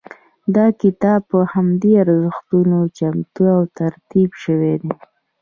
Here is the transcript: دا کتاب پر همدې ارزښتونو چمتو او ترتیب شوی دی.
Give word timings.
دا 0.55 0.65
کتاب 0.81 1.21
پر 1.29 1.43
همدې 1.53 1.91
ارزښتونو 2.03 2.79
چمتو 2.97 3.43
او 3.55 3.61
ترتیب 3.79 4.29
شوی 4.43 4.73
دی. 4.81 4.91